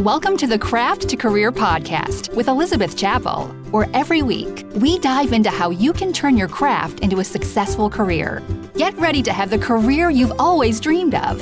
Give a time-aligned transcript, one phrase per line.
[0.00, 5.32] Welcome to the Craft to Career podcast with Elizabeth Chapel, where every week we dive
[5.32, 8.42] into how you can turn your craft into a successful career.
[8.74, 11.40] Get ready to have the career you've always dreamed of.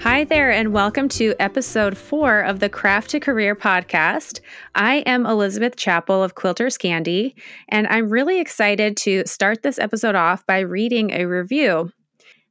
[0.00, 4.40] Hi there, and welcome to episode four of the Craft to Career podcast.
[4.74, 7.34] I am Elizabeth Chapel of Quilters Candy,
[7.70, 11.90] and I'm really excited to start this episode off by reading a review.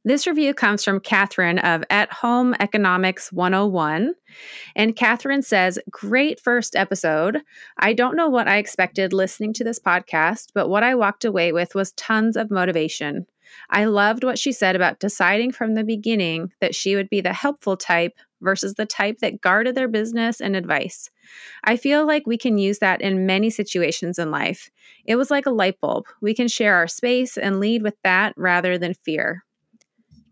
[0.06, 4.12] This review comes from Catherine of At Home Economics 101.
[4.76, 7.40] And Catherine says, Great first episode.
[7.78, 11.52] I don't know what I expected listening to this podcast, but what I walked away
[11.52, 13.24] with was tons of motivation.
[13.70, 17.32] I loved what she said about deciding from the beginning that she would be the
[17.32, 21.08] helpful type versus the type that guarded their business and advice.
[21.64, 24.70] I feel like we can use that in many situations in life.
[25.06, 26.04] It was like a light bulb.
[26.20, 29.44] We can share our space and lead with that rather than fear.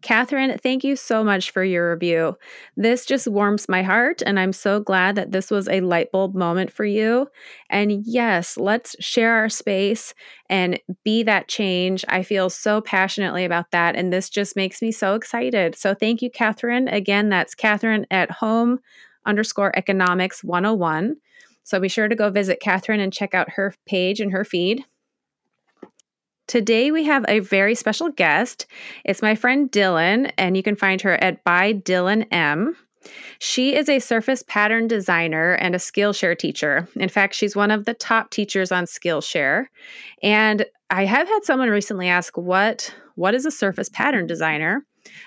[0.03, 2.37] Catherine, thank you so much for your review.
[2.77, 6.35] This just warms my heart, and I'm so glad that this was a light bulb
[6.35, 7.29] moment for you.
[7.71, 10.13] And yes, let's share our space
[10.51, 12.05] and be that change.
[12.09, 15.77] I feel so passionately about that, and this just makes me so excited.
[15.77, 16.89] So thank you, Catherine.
[16.89, 18.81] Again, that's Catherine at home
[19.25, 21.17] underscore economics 101.
[21.65, 24.85] So be sure to go visit Catherine and check out her page and her feed.
[26.47, 28.67] Today we have a very special guest.
[29.05, 32.77] It's my friend Dylan, and you can find her at by Dylan M.
[33.39, 36.89] She is a surface pattern designer and a Skillshare teacher.
[36.97, 39.67] In fact, she's one of the top teachers on Skillshare.
[40.23, 44.85] And I have had someone recently ask what what is a surface pattern designer?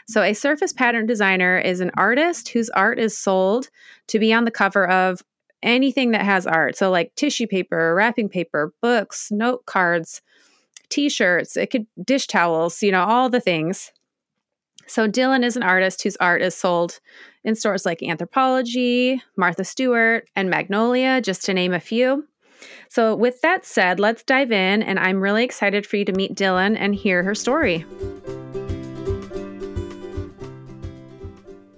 [0.07, 3.69] So a surface pattern designer is an artist whose art is sold
[4.07, 5.21] to be on the cover of
[5.61, 6.77] anything that has art.
[6.77, 10.21] So like tissue paper, wrapping paper, books, note cards,
[10.89, 13.91] t-shirts, it could dish towels, you know, all the things.
[14.87, 16.99] So Dylan is an artist whose art is sold
[17.43, 22.27] in stores like Anthropologie, Martha Stewart, and Magnolia, just to name a few.
[22.89, 26.35] So with that said, let's dive in and I'm really excited for you to meet
[26.35, 27.85] Dylan and hear her story.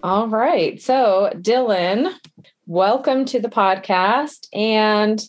[0.04, 0.82] All right.
[0.82, 2.14] So, Dylan,
[2.66, 5.22] welcome to the podcast and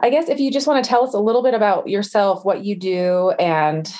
[0.00, 2.64] I guess if you just want to tell us a little bit about yourself, what
[2.64, 3.92] you do, and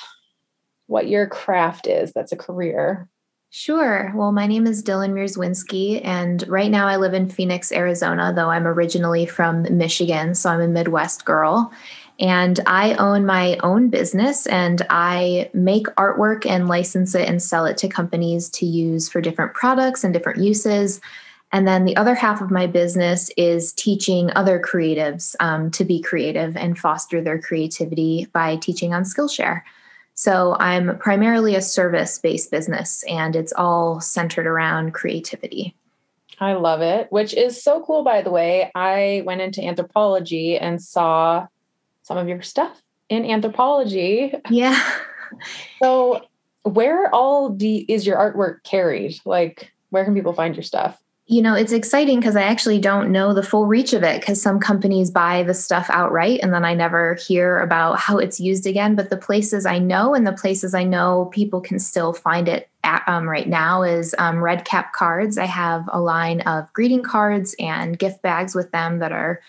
[0.86, 3.08] what your craft is that's a career.
[3.50, 4.12] Sure.
[4.16, 8.50] Well, my name is Dylan Mierzwinski, and right now I live in Phoenix, Arizona, though
[8.50, 11.72] I'm originally from Michigan, so I'm a Midwest girl.
[12.18, 17.64] And I own my own business and I make artwork and license it and sell
[17.64, 21.00] it to companies to use for different products and different uses.
[21.54, 26.02] And then the other half of my business is teaching other creatives um, to be
[26.02, 29.62] creative and foster their creativity by teaching on Skillshare.
[30.14, 35.76] So I'm primarily a service based business and it's all centered around creativity.
[36.40, 38.72] I love it, which is so cool, by the way.
[38.74, 41.46] I went into Anthropologie and saw
[42.02, 44.40] some of your stuff in Anthropologie.
[44.50, 44.82] Yeah.
[45.80, 46.26] so,
[46.64, 49.20] where all do, is your artwork carried?
[49.24, 51.00] Like, where can people find your stuff?
[51.26, 54.42] You know, it's exciting because I actually don't know the full reach of it because
[54.42, 58.66] some companies buy the stuff outright and then I never hear about how it's used
[58.66, 58.94] again.
[58.94, 62.68] But the places I know and the places I know people can still find it
[62.82, 65.38] at um, right now is um, Red Cap Cards.
[65.38, 69.40] I have a line of greeting cards and gift bags with them that are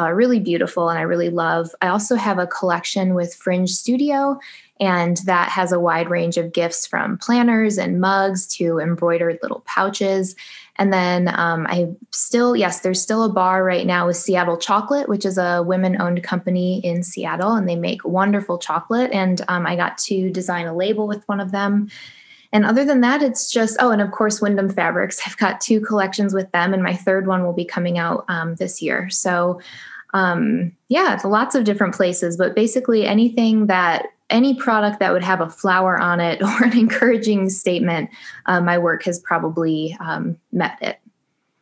[0.00, 1.74] uh, really beautiful and I really love.
[1.82, 4.38] I also have a collection with Fringe Studio
[4.80, 9.62] and that has a wide range of gifts from planners and mugs to embroidered little
[9.66, 10.34] pouches.
[10.76, 15.10] And then um, I still, yes, there's still a bar right now with Seattle Chocolate,
[15.10, 19.10] which is a women owned company in Seattle, and they make wonderful chocolate.
[19.12, 21.90] And um, I got to design a label with one of them.
[22.52, 25.20] And other than that, it's just, oh, and of course, Windham Fabrics.
[25.26, 28.54] I've got two collections with them, and my third one will be coming out um,
[28.54, 29.10] this year.
[29.10, 29.60] So,
[30.14, 35.24] um, yeah, it's lots of different places, but basically anything that any product that would
[35.24, 38.10] have a flower on it or an encouraging statement,
[38.46, 41.00] uh, my work has probably um, met it.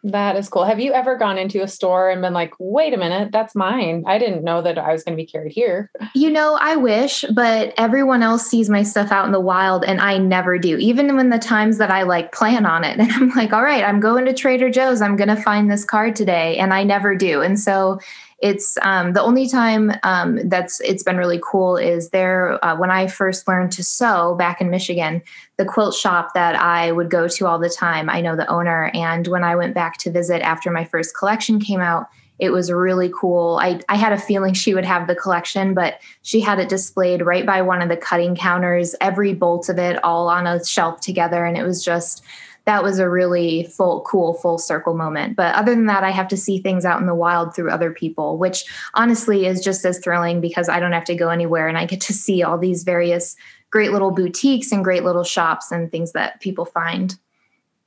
[0.05, 0.65] That is cool.
[0.65, 4.05] Have you ever gone into a store and been like, wait a minute, that's mine?
[4.07, 5.91] I didn't know that I was going to be carried here.
[6.15, 10.01] You know, I wish, but everyone else sees my stuff out in the wild and
[10.01, 10.77] I never do.
[10.79, 13.85] Even when the times that I like plan on it and I'm like, all right,
[13.85, 16.57] I'm going to Trader Joe's, I'm going to find this card today.
[16.59, 17.41] And I never do.
[17.41, 18.01] And so
[18.41, 22.91] it's um, the only time um, that's it's been really cool is there uh, when
[22.91, 25.23] I first learned to sew back in Michigan,
[25.57, 28.09] the quilt shop that I would go to all the time.
[28.09, 31.59] I know the owner, and when I went back to visit after my first collection
[31.59, 32.07] came out,
[32.39, 33.59] it was really cool.
[33.61, 37.23] I, I had a feeling she would have the collection, but she had it displayed
[37.23, 41.01] right by one of the cutting counters, every bolt of it all on a shelf
[41.01, 41.45] together.
[41.45, 42.23] And it was just,
[42.69, 45.37] that was a really full, cool, full circle moment.
[45.37, 47.91] But other than that, I have to see things out in the wild through other
[47.91, 51.79] people, which honestly is just as thrilling because I don't have to go anywhere and
[51.79, 53.37] I get to see all these various
[53.71, 57.17] great little boutiques and great little shops and things that people find.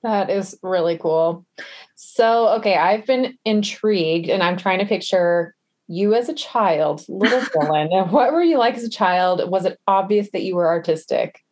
[0.01, 1.45] That is really cool.
[1.93, 5.53] So, okay, I've been intrigued and I'm trying to picture
[5.89, 8.09] you as a child, little Dylan.
[8.09, 9.47] what were you like as a child?
[9.47, 11.43] Was it obvious that you were artistic?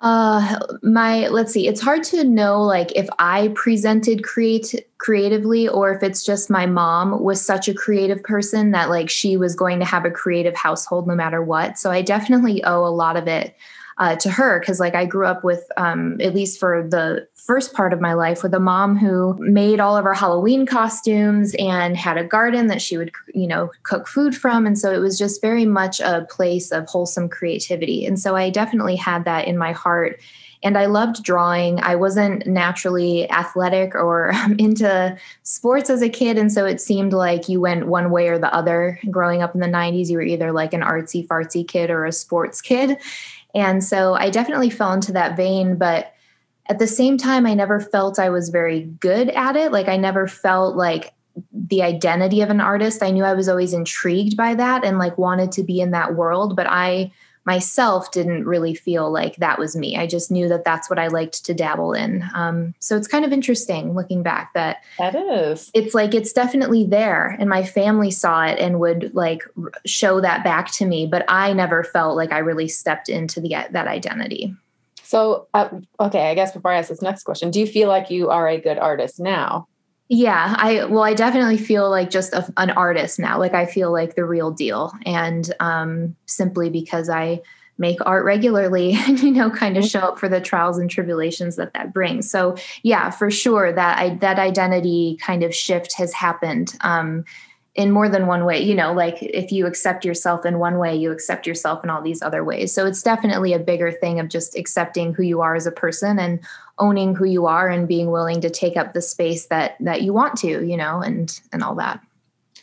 [0.00, 5.92] Uh my let's see, it's hard to know like if I presented create creatively or
[5.92, 9.78] if it's just my mom was such a creative person that like she was going
[9.78, 11.78] to have a creative household no matter what.
[11.78, 13.54] So I definitely owe a lot of it
[14.00, 17.74] uh, to her because like i grew up with um, at least for the first
[17.74, 21.96] part of my life with a mom who made all of our halloween costumes and
[21.96, 25.18] had a garden that she would you know cook food from and so it was
[25.18, 29.56] just very much a place of wholesome creativity and so i definitely had that in
[29.56, 30.18] my heart
[30.62, 31.80] and I loved drawing.
[31.82, 36.36] I wasn't naturally athletic or into sports as a kid.
[36.36, 39.00] And so it seemed like you went one way or the other.
[39.10, 42.12] Growing up in the 90s, you were either like an artsy fartsy kid or a
[42.12, 42.98] sports kid.
[43.54, 46.12] And so I definitely fell into that vein, but
[46.68, 49.72] at the same time, I never felt I was very good at it.
[49.72, 51.12] Like I never felt like
[51.52, 53.02] the identity of an artist.
[53.02, 56.14] I knew I was always intrigued by that and like wanted to be in that
[56.14, 57.12] world, but I
[57.50, 59.96] myself didn't really feel like that was me.
[59.96, 62.22] I just knew that that's what I liked to dabble in.
[62.32, 65.68] Um, so it's kind of interesting looking back that that is.
[65.74, 69.42] It's like it's definitely there, and my family saw it and would like
[69.84, 73.48] show that back to me, but I never felt like I really stepped into the
[73.72, 74.54] that identity.
[75.02, 78.12] So, uh, okay, I guess before I ask this next question, do you feel like
[78.12, 79.66] you are a good artist now?
[80.12, 83.38] Yeah, I well, I definitely feel like just a, an artist now.
[83.38, 87.42] Like I feel like the real deal, and um, simply because I
[87.78, 89.88] make art regularly and you know kind of mm-hmm.
[89.88, 93.98] show up for the trials and tribulations that that brings so yeah for sure that
[93.98, 97.24] I, that identity kind of shift has happened um,
[97.76, 100.94] in more than one way you know like if you accept yourself in one way
[100.96, 102.74] you accept yourself in all these other ways.
[102.74, 106.18] So it's definitely a bigger thing of just accepting who you are as a person
[106.18, 106.40] and
[106.78, 110.12] owning who you are and being willing to take up the space that that you
[110.12, 112.00] want to you know and and all that.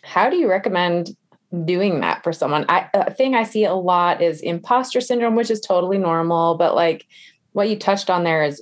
[0.04, 1.16] How do you recommend
[1.64, 2.66] doing that for someone?
[2.68, 6.76] I, a thing i see a lot is imposter syndrome which is totally normal but
[6.76, 7.06] like
[7.54, 8.62] what you touched on there is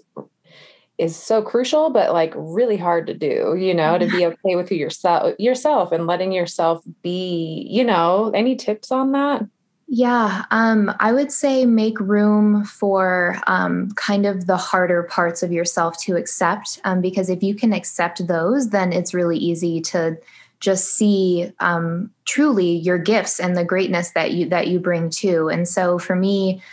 [0.98, 4.70] is so crucial but like really hard to do you know to be okay with
[4.70, 9.46] who yourself yourself and letting yourself be you know any tips on that
[9.88, 15.52] yeah, um, I would say make room for um, kind of the harder parts of
[15.52, 20.18] yourself to accept, um, because if you can accept those, then it's really easy to
[20.60, 25.50] just see um, truly your gifts and the greatness that you that you bring to.
[25.50, 26.64] And so, for me,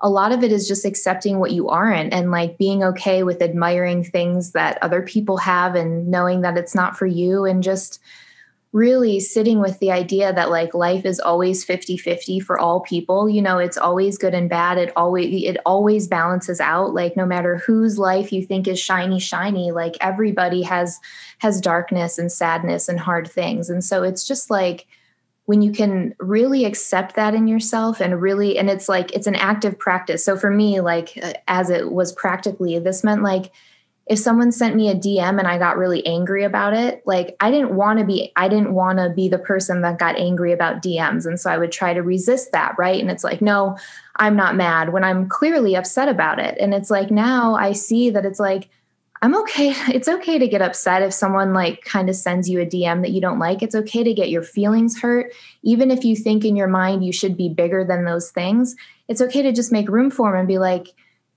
[0.00, 3.42] a lot of it is just accepting what you aren't and like being okay with
[3.42, 8.00] admiring things that other people have and knowing that it's not for you and just
[8.72, 13.28] really sitting with the idea that like life is always 50-50 for all people.
[13.28, 14.78] You know it's always good and bad.
[14.78, 16.94] It always it always balances out.
[16.94, 21.00] Like no matter whose life you think is shiny shiny like everybody has
[21.38, 23.68] has darkness and sadness and hard things.
[23.70, 24.86] And so it's just like
[25.50, 29.34] when you can really accept that in yourself and really and it's like it's an
[29.34, 33.50] active practice so for me like uh, as it was practically this meant like
[34.06, 37.52] if someone sent me a DM and I got really angry about it, like I
[37.52, 40.82] didn't want to be I didn't want to be the person that got angry about
[40.82, 43.00] DMs and so I would try to resist that, right?
[43.00, 43.76] And it's like, no,
[44.16, 46.56] I'm not mad when I'm clearly upset about it.
[46.58, 48.68] And it's like now I see that it's like
[49.22, 49.74] I'm okay.
[49.94, 53.10] It's okay to get upset if someone like kind of sends you a DM that
[53.10, 53.62] you don't like.
[53.62, 57.12] It's okay to get your feelings hurt even if you think in your mind you
[57.12, 58.74] should be bigger than those things.
[59.08, 60.88] It's okay to just make room for them and be like,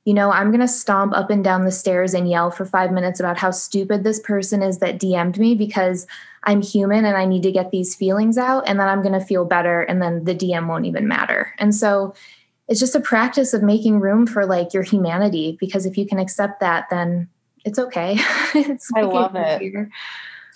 [0.06, 2.92] you know, I'm going to stomp up and down the stairs and yell for five
[2.92, 6.06] minutes about how stupid this person is that DM'd me because
[6.44, 8.68] I'm human and I need to get these feelings out.
[8.68, 9.82] And then I'm going to feel better.
[9.82, 11.54] And then the DM won't even matter.
[11.58, 12.13] And so
[12.68, 16.20] it's just a practice of making room for like your humanity because if you can
[16.20, 17.30] accept that, then
[17.65, 18.15] it's okay.
[18.55, 19.89] it's I love it.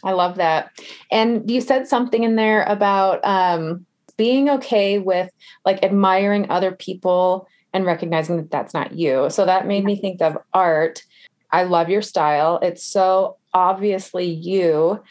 [0.03, 0.71] I love that.
[1.11, 3.85] And you said something in there about um,
[4.15, 5.31] being okay with
[5.65, 9.29] like admiring other people and recognizing that that's not you.
[9.29, 11.03] So that made me think of art.
[11.51, 12.59] I love your style.
[12.61, 15.01] It's so obviously you.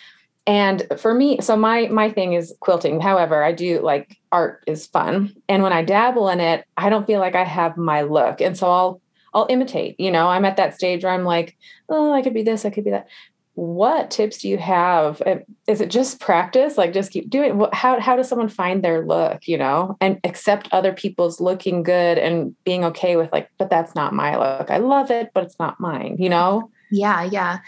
[0.47, 3.01] And for me, so my my thing is quilting.
[3.01, 5.35] However, I do like art is fun.
[5.49, 8.41] And when I dabble in it, I don't feel like I have my look.
[8.41, 9.01] And so I'll
[9.37, 10.01] I'll imitate.
[10.01, 11.57] You know, I'm at that stage where I'm like,
[11.91, 13.07] oh, I could be this, I could be that.
[13.57, 15.23] what tips do you have?
[15.67, 16.77] Is it just practice?
[16.77, 20.69] Like just keep doing how how does someone find their look, you know, and accept
[20.73, 24.71] other people's looking good and being okay with like, but that's not my look.
[24.71, 26.71] I love it, but it's not mine, you know?
[26.91, 27.59] Yeah, yeah.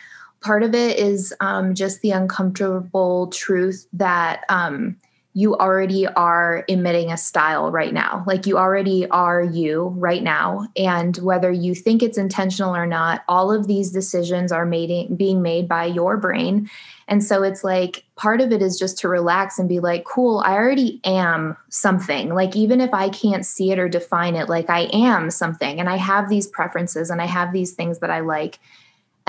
[0.43, 4.97] Part of it is um, just the uncomfortable truth that um,
[5.35, 8.25] you already are emitting a style right now.
[8.27, 10.67] Like you already are you right now.
[10.77, 15.43] And whether you think it's intentional or not, all of these decisions are made, being
[15.43, 16.69] made by your brain.
[17.09, 20.41] And so it's like part of it is just to relax and be like, cool,
[20.41, 22.35] I already am something.
[22.35, 25.89] Like, even if I can't see it or define it, like I am something and
[25.89, 28.59] I have these preferences and I have these things that I like.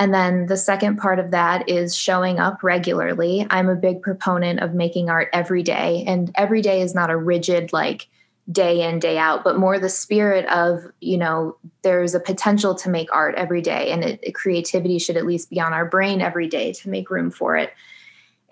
[0.00, 3.46] And then the second part of that is showing up regularly.
[3.50, 6.04] I'm a big proponent of making art every day.
[6.06, 8.08] And every day is not a rigid, like,
[8.50, 12.88] day in day out but more the spirit of you know there's a potential to
[12.88, 16.48] make art every day and it, creativity should at least be on our brain every
[16.48, 17.72] day to make room for it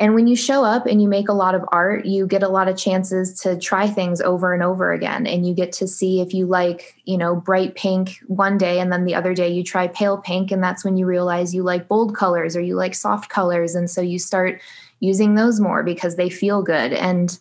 [0.01, 2.49] and when you show up and you make a lot of art, you get a
[2.49, 5.27] lot of chances to try things over and over again.
[5.27, 8.93] And you get to see if you like, you know, bright pink one day and
[8.93, 10.53] then the other day you try pale pink.
[10.53, 13.75] And that's when you realize you like bold colors or you like soft colors.
[13.75, 14.61] And so you start
[15.01, 16.93] using those more because they feel good.
[16.93, 17.37] And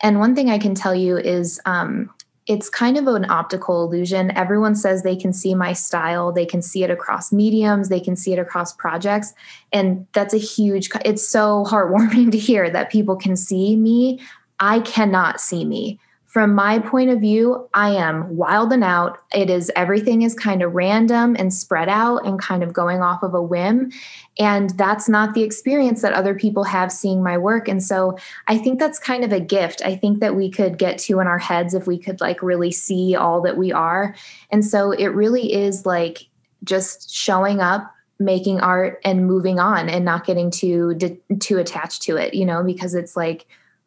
[0.00, 2.10] and one thing I can tell you is um,
[2.46, 4.30] it's kind of an optical illusion.
[4.36, 8.14] Everyone says they can see my style, they can see it across mediums, they can
[8.14, 9.34] see it across projects.
[9.72, 14.20] And that's a huge, it's so heartwarming to hear that people can see me.
[14.60, 15.98] I cannot see me
[16.36, 19.20] from my point of view, I am wild and out.
[19.32, 23.22] It is everything is kind of random and spread out and kind of going off
[23.22, 23.90] of a whim.
[24.38, 27.68] And that's not the experience that other people have seeing my work.
[27.68, 29.80] And so I think that's kind of a gift.
[29.82, 32.70] I think that we could get to in our heads if we could like really
[32.70, 34.14] see all that we are.
[34.50, 36.26] And so it really is like
[36.64, 40.98] just showing up making art and moving on and not getting too
[41.40, 43.46] too attached to it you know because it's like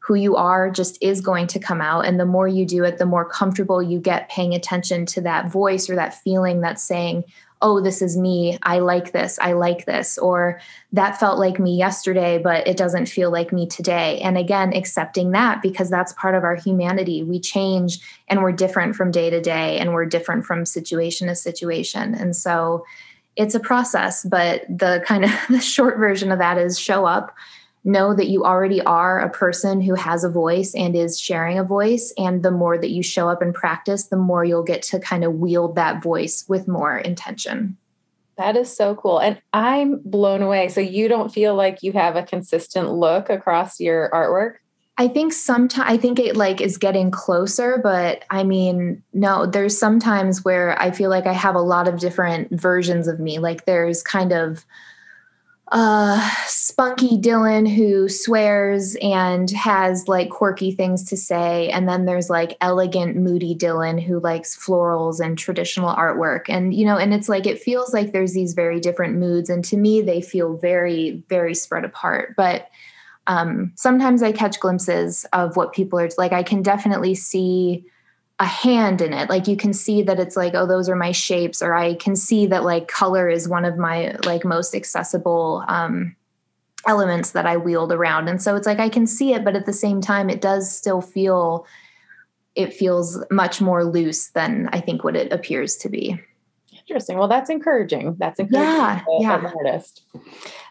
[0.09, 2.03] who you are just is going to come out.
[2.03, 5.51] And the more you do it, the more comfortable you get paying attention to that
[5.51, 7.25] voice or that feeling that's saying,
[7.61, 8.57] oh, this is me.
[8.63, 9.37] I like this.
[9.39, 10.17] I like this.
[10.17, 10.59] Or
[10.93, 14.19] that felt like me yesterday, but it doesn't feel like me today.
[14.21, 17.21] And again, accepting that because that's part of our humanity.
[17.21, 17.99] We change
[18.29, 22.15] and we're different from day to day and we're different from situation to situation.
[22.15, 22.83] And so
[23.35, 27.35] it's a process, but the kind of the short version of that is show up
[27.83, 31.63] know that you already are a person who has a voice and is sharing a
[31.63, 32.13] voice.
[32.17, 35.23] And the more that you show up and practice, the more you'll get to kind
[35.23, 37.77] of wield that voice with more intention.
[38.37, 39.19] That is so cool.
[39.19, 40.69] And I'm blown away.
[40.69, 44.55] So you don't feel like you have a consistent look across your artwork?
[44.97, 49.77] I think sometimes I think it like is getting closer, but I mean, no, there's
[49.77, 53.39] sometimes where I feel like I have a lot of different versions of me.
[53.39, 54.65] Like there's kind of
[55.71, 61.69] uh, spunky Dylan who swears and has like quirky things to say.
[61.69, 66.45] And then there's like elegant, moody Dylan who likes florals and traditional artwork.
[66.49, 69.49] And, you know, and it's like it feels like there's these very different moods.
[69.49, 72.35] And to me, they feel very, very spread apart.
[72.35, 72.69] But
[73.27, 76.33] um, sometimes I catch glimpses of what people are like.
[76.33, 77.85] I can definitely see
[78.39, 79.29] a hand in it.
[79.29, 82.15] Like you can see that it's like oh those are my shapes or i can
[82.15, 86.15] see that like color is one of my like most accessible um
[86.87, 88.29] elements that i wield around.
[88.29, 90.73] And so it's like i can see it but at the same time it does
[90.73, 91.65] still feel
[92.55, 96.19] it feels much more loose than i think what it appears to be.
[96.71, 97.17] Interesting.
[97.17, 98.15] Well that's encouraging.
[98.17, 99.39] That's encouraging yeah, yeah.
[99.39, 100.03] an artist.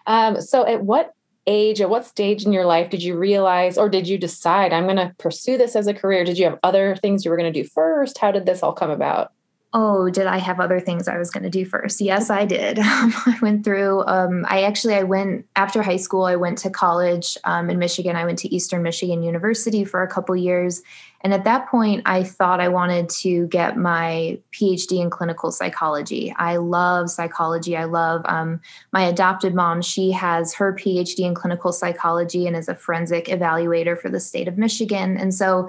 [0.07, 1.13] Um, so at what
[1.49, 4.85] age, at what stage in your life did you realize or did you decide I'm
[4.85, 6.23] going to pursue this as a career?
[6.25, 8.19] Did you have other things you were going to do first?
[8.19, 9.33] How did this all come about?
[9.75, 12.01] Oh, did I have other things I was going to do first?
[12.01, 12.79] Yes, I did.
[12.83, 14.03] I went through.
[14.07, 16.25] Um, I actually I went after high school.
[16.25, 18.17] I went to college um, in Michigan.
[18.17, 20.81] I went to Eastern Michigan University for a couple years,
[21.21, 26.35] and at that point, I thought I wanted to get my PhD in clinical psychology.
[26.39, 27.77] I love psychology.
[27.77, 29.83] I love um, my adopted mom.
[29.83, 34.49] She has her PhD in clinical psychology and is a forensic evaluator for the state
[34.49, 35.69] of Michigan, and so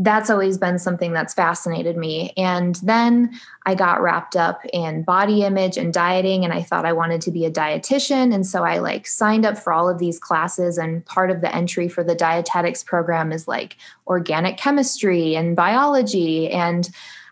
[0.00, 2.32] that's always been something that's fascinated me.
[2.36, 6.92] And then I got wrapped up in body image and dieting, and I thought I
[6.92, 8.32] wanted to be a dietitian.
[8.32, 10.78] And so I like signed up for all of these classes.
[10.78, 13.76] And part of the entry for the dietetics program is like
[14.06, 16.48] organic chemistry and biology.
[16.48, 16.88] And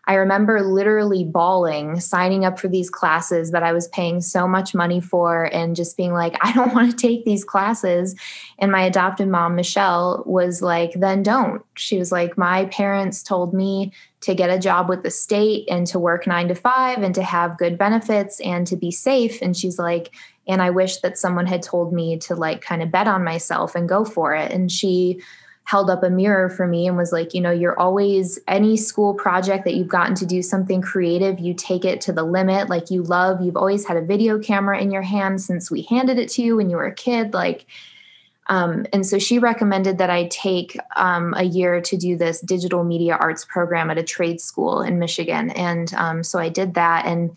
[0.09, 4.75] I remember literally bawling, signing up for these classes that I was paying so much
[4.75, 8.15] money for, and just being like, I don't want to take these classes.
[8.59, 11.63] And my adopted mom, Michelle, was like, then don't.
[11.75, 15.87] She was like, my parents told me to get a job with the state and
[15.89, 19.41] to work nine to five and to have good benefits and to be safe.
[19.43, 20.15] And she's like,
[20.49, 23.75] and I wish that someone had told me to like kind of bet on myself
[23.75, 24.53] and go for it.
[24.53, 25.21] And she,
[25.67, 29.13] held up a mirror for me and was like, you know, you're always any school
[29.13, 32.71] project that you've gotten to do something creative, you take it to the limit.
[32.71, 36.21] Like you love, you've always had a video camera in your hand since we handed
[36.21, 37.35] it to you when you were a kid.
[37.35, 37.67] Like,
[38.47, 42.85] um, and so she recommended that I take um, a year to do this digital
[42.85, 45.51] media arts program at a trade school in Michigan.
[45.51, 47.07] And um, so I did that.
[47.07, 47.37] And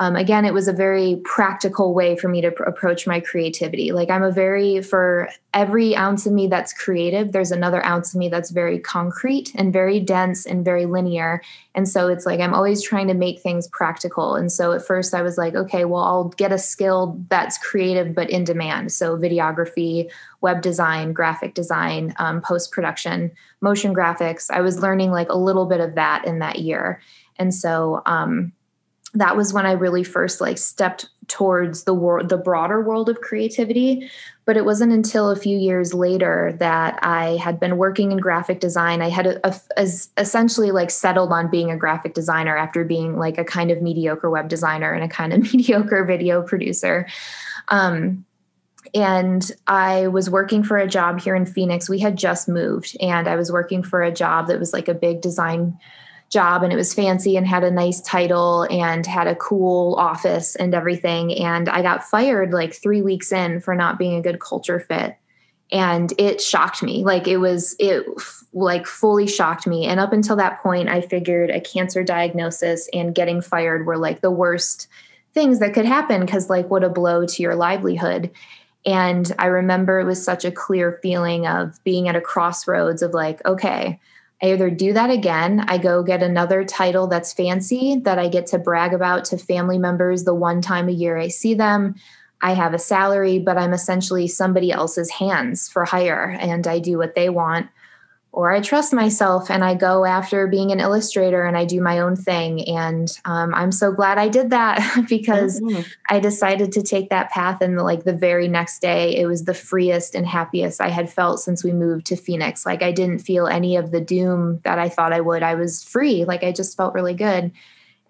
[0.00, 3.90] um, again, it was a very practical way for me to pr- approach my creativity.
[3.90, 8.18] Like, I'm a very, for every ounce of me that's creative, there's another ounce of
[8.20, 11.42] me that's very concrete and very dense and very linear.
[11.74, 14.36] And so it's like I'm always trying to make things practical.
[14.36, 18.14] And so at first I was like, okay, well, I'll get a skill that's creative
[18.14, 18.92] but in demand.
[18.92, 20.08] So, videography,
[20.42, 24.48] web design, graphic design, um, post production, motion graphics.
[24.48, 27.00] I was learning like a little bit of that in that year.
[27.36, 28.52] And so, um,
[29.18, 33.20] that was when I really first like stepped towards the world, the broader world of
[33.20, 34.10] creativity.
[34.44, 38.60] But it wasn't until a few years later that I had been working in graphic
[38.60, 39.02] design.
[39.02, 43.18] I had a, a, as essentially like settled on being a graphic designer after being
[43.18, 47.06] like a kind of mediocre web designer and a kind of mediocre video producer.
[47.68, 48.24] Um,
[48.94, 51.90] and I was working for a job here in Phoenix.
[51.90, 54.94] We had just moved, and I was working for a job that was like a
[54.94, 55.78] big design
[56.30, 60.56] job and it was fancy and had a nice title and had a cool office
[60.56, 61.32] and everything.
[61.34, 65.16] And I got fired like three weeks in for not being a good culture fit.
[65.70, 67.04] And it shocked me.
[67.04, 68.04] Like it was, it
[68.52, 69.86] like fully shocked me.
[69.86, 74.20] And up until that point, I figured a cancer diagnosis and getting fired were like
[74.20, 74.88] the worst
[75.34, 78.30] things that could happen because, like, what a blow to your livelihood.
[78.86, 83.12] And I remember it was such a clear feeling of being at a crossroads of
[83.12, 84.00] like, okay,
[84.42, 88.46] I either do that again, I go get another title that's fancy that I get
[88.48, 91.96] to brag about to family members the one time a year I see them.
[92.40, 96.98] I have a salary, but I'm essentially somebody else's hands for hire and I do
[96.98, 97.68] what they want
[98.32, 101.98] or I trust myself and I go after being an illustrator and I do my
[102.00, 102.68] own thing.
[102.68, 105.82] And um, I'm so glad I did that because mm-hmm.
[106.08, 107.62] I decided to take that path.
[107.62, 111.40] And like the very next day, it was the freest and happiest I had felt
[111.40, 112.66] since we moved to Phoenix.
[112.66, 115.42] Like I didn't feel any of the doom that I thought I would.
[115.42, 116.24] I was free.
[116.24, 117.50] Like I just felt really good.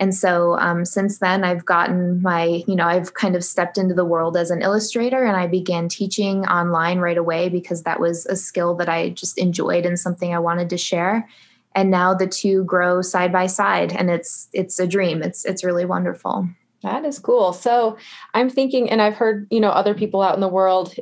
[0.00, 3.94] And so um, since then, I've gotten my, you know, I've kind of stepped into
[3.94, 8.24] the world as an illustrator and I began teaching online right away because that was
[8.26, 11.28] a skill that I just enjoyed and something I wanted to share.
[11.74, 15.22] And now the two grow side by side and it's it's a dream.
[15.22, 16.48] It's it's really wonderful.
[16.82, 17.52] That is cool.
[17.52, 17.96] So
[18.34, 20.94] I'm thinking, and I've heard, you know, other people out in the world,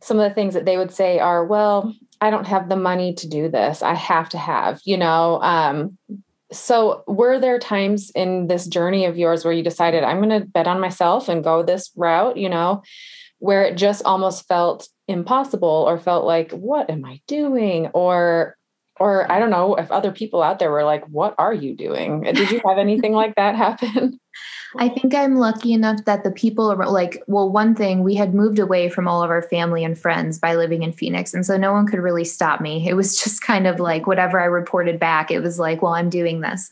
[0.00, 3.12] some of the things that they would say are, well, I don't have the money
[3.14, 3.82] to do this.
[3.82, 5.98] I have to have, you know, um,
[6.50, 10.46] so were there times in this journey of yours where you decided i'm going to
[10.46, 12.82] bet on myself and go this route you know
[13.38, 17.88] where it just almost felt impossible or felt like what am i doing?
[17.88, 18.57] or
[18.98, 22.22] or i don't know if other people out there were like what are you doing
[22.22, 24.18] did you have anything like that happen
[24.76, 28.34] I think I'm lucky enough that the people are like, well, one thing, we had
[28.34, 31.32] moved away from all of our family and friends by living in Phoenix.
[31.32, 32.86] And so no one could really stop me.
[32.86, 36.10] It was just kind of like whatever I reported back, it was like, well, I'm
[36.10, 36.70] doing this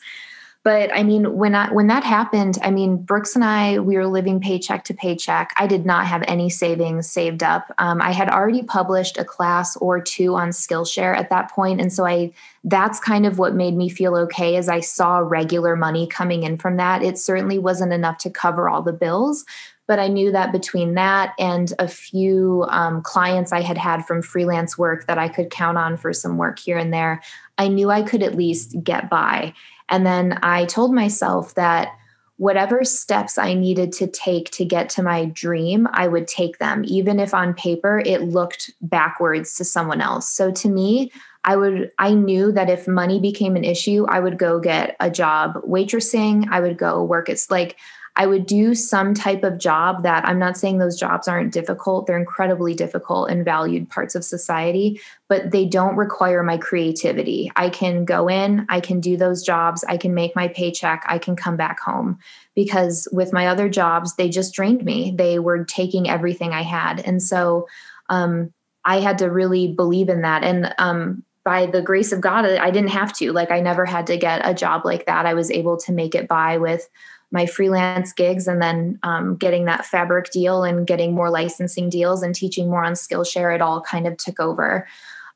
[0.67, 4.07] but i mean when i when that happened i mean brooks and i we were
[4.07, 5.55] living paycheck to paycheck.
[5.57, 7.73] I did not have any savings saved up.
[7.79, 11.93] Um, i had already published a class or two on skillshare at that point and
[11.93, 12.33] so i
[12.65, 16.59] that's kind of what made me feel okay as i saw regular money coming in
[16.59, 17.01] from that.
[17.01, 19.45] It certainly wasn't enough to cover all the bills
[19.87, 24.21] but I knew that between that and a few um, clients I had had from
[24.21, 27.23] freelance work that I could count on for some work here and there,
[27.57, 29.55] I knew I could at least get by.
[29.89, 31.93] And then I told myself that
[32.39, 36.83] whatever steps I needed to take to get to my dream, I would take them,
[36.87, 40.29] even if on paper it looked backwards to someone else.
[40.29, 41.11] So to me,
[41.45, 45.11] I would, I knew that if money became an issue, I would go get a
[45.11, 46.49] job waitressing.
[46.51, 47.29] I would go work.
[47.29, 47.77] It's like,
[48.17, 52.07] I would do some type of job that I'm not saying those jobs aren't difficult.
[52.07, 57.53] They're incredibly difficult and valued parts of society, but they don't require my creativity.
[57.57, 61.19] I can go in, I can do those jobs, I can make my paycheck, I
[61.19, 62.19] can come back home.
[62.55, 65.13] Because with my other jobs, they just drained me.
[65.15, 67.01] They were taking everything I had.
[67.01, 67.69] And so
[68.09, 68.51] um,
[68.87, 70.43] I had to really believe in that.
[70.43, 73.33] And um, by the grace of God, I didn't have to.
[73.33, 75.27] Like, I never had to get a job like that.
[75.27, 76.89] I was able to make it by with
[77.31, 82.23] my freelance gigs and then um, getting that fabric deal and getting more licensing deals
[82.23, 83.55] and teaching more on Skillshare.
[83.55, 84.87] It all kind of took over.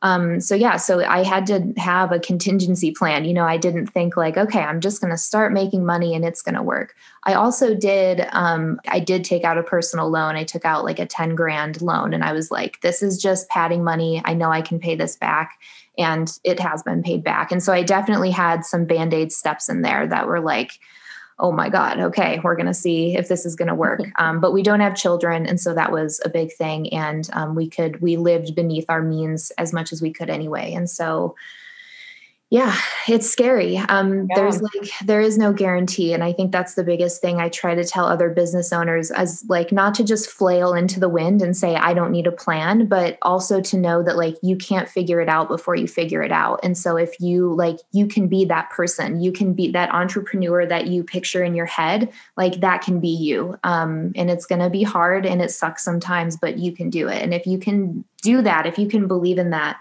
[0.02, 3.26] Um, so yeah, so I had to have a contingency plan.
[3.26, 6.24] You know, I didn't think like, okay, I'm just going to start making money and
[6.24, 6.94] it's going to work.
[7.24, 10.36] I also did, um, I did take out a personal loan.
[10.36, 13.50] I took out like a 10 grand loan and I was like, this is just
[13.50, 14.22] padding money.
[14.24, 15.58] I know I can pay this back
[15.98, 17.52] and it has been paid back.
[17.52, 20.78] And so I definitely had some band aid steps in there that were like,
[21.40, 24.00] oh my God, okay, we're going to see if this is going to work.
[24.20, 25.46] Um, but we don't have children.
[25.46, 26.92] And so that was a big thing.
[26.92, 30.74] And um, we could, we lived beneath our means as much as we could anyway.
[30.74, 31.36] And so
[32.50, 34.34] yeah it's scary um, yeah.
[34.34, 37.76] there's like there is no guarantee and i think that's the biggest thing i try
[37.76, 41.56] to tell other business owners as like not to just flail into the wind and
[41.56, 45.20] say i don't need a plan but also to know that like you can't figure
[45.20, 48.44] it out before you figure it out and so if you like you can be
[48.44, 52.82] that person you can be that entrepreneur that you picture in your head like that
[52.82, 56.58] can be you um, and it's going to be hard and it sucks sometimes but
[56.58, 59.50] you can do it and if you can do that if you can believe in
[59.50, 59.78] that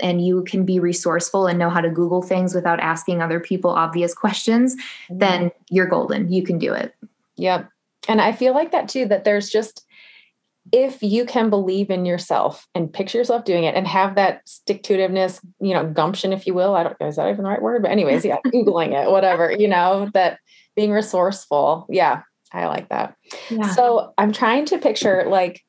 [0.00, 3.70] and you can be resourceful and know how to Google things without asking other people
[3.70, 5.18] obvious questions, mm-hmm.
[5.18, 6.30] then you're golden.
[6.32, 6.94] You can do it.
[7.36, 7.68] Yep.
[8.08, 9.86] And I feel like that too, that there's just,
[10.70, 14.82] if you can believe in yourself and picture yourself doing it and have that stick
[14.84, 17.50] to itiveness, you know, gumption, if you will, I don't know, is that even the
[17.50, 17.82] right word?
[17.82, 20.38] But anyways, yeah, Googling it, whatever, you know, that
[20.76, 21.86] being resourceful.
[21.88, 23.16] Yeah, I like that.
[23.50, 23.70] Yeah.
[23.74, 25.62] So I'm trying to picture like,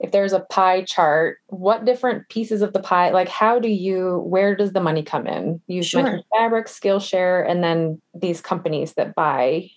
[0.00, 4.18] if there's a pie chart, what different pieces of the pie, like how do you,
[4.18, 5.60] where does the money come in?
[5.66, 6.02] You sure.
[6.02, 9.70] mentioned Fabric, Skillshare, and then these companies that buy.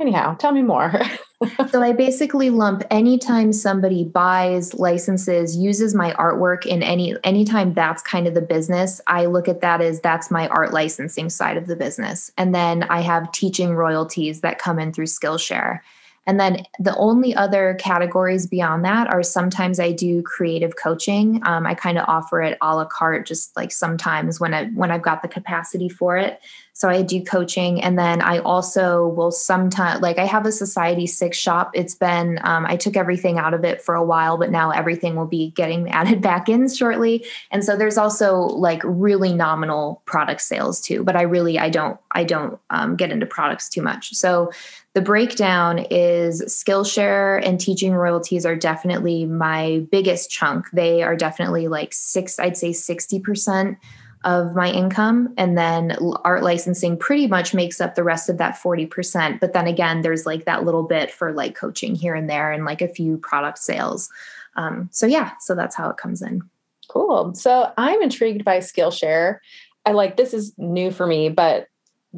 [0.00, 0.98] Anyhow, tell me more.
[1.70, 8.02] so I basically lump anytime somebody buys licenses, uses my artwork in any anytime that's
[8.02, 11.66] kind of the business, I look at that as that's my art licensing side of
[11.66, 12.32] the business.
[12.38, 15.80] And then I have teaching royalties that come in through Skillshare.
[16.26, 21.40] And then the only other categories beyond that are sometimes I do creative coaching.
[21.44, 24.90] Um, I kind of offer it a la carte, just like sometimes when I when
[24.90, 26.40] I've got the capacity for it.
[26.72, 31.34] So I do coaching, and then I also will sometimes like I have a Society6
[31.34, 31.70] shop.
[31.74, 35.16] It's been um, I took everything out of it for a while, but now everything
[35.16, 37.24] will be getting added back in shortly.
[37.50, 41.02] And so there's also like really nominal product sales too.
[41.02, 44.14] But I really I don't I don't um, get into products too much.
[44.14, 44.50] So
[44.94, 50.68] the breakdown is Skillshare and teaching royalties are definitely my biggest chunk.
[50.72, 53.76] They are definitely like six, I'd say 60%
[54.24, 55.32] of my income.
[55.38, 59.40] And then art licensing pretty much makes up the rest of that 40%.
[59.40, 62.64] But then again, there's like that little bit for like coaching here and there and
[62.64, 64.10] like a few product sales.
[64.56, 66.42] Um, so yeah, so that's how it comes in.
[66.88, 67.32] Cool.
[67.34, 69.38] So I'm intrigued by Skillshare.
[69.86, 71.68] I like this is new for me, but